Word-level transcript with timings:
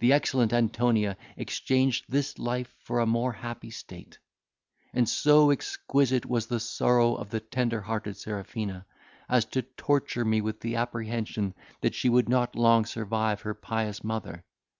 The 0.00 0.12
excellent 0.12 0.52
Antonia 0.52 1.16
exchanged 1.36 2.06
this 2.08 2.40
life 2.40 2.74
for 2.82 2.98
a 2.98 3.06
more 3.06 3.30
happy 3.34 3.70
state; 3.70 4.18
and 4.92 5.08
so 5.08 5.50
exquisite 5.52 6.26
was 6.26 6.48
the 6.48 6.58
sorrow 6.58 7.14
of 7.14 7.30
the 7.30 7.38
tender 7.38 7.82
hearted 7.82 8.16
Serafina, 8.16 8.84
as 9.28 9.44
to 9.44 9.62
torture 9.62 10.24
me 10.24 10.40
with 10.40 10.58
the 10.58 10.74
apprehension 10.74 11.54
that 11.82 11.94
she 11.94 12.08
would 12.08 12.28
not 12.28 12.56
long 12.56 12.84
survive 12.84 13.42
her 13.42 13.54
pious 13.54 14.02
mother. 14.02 14.42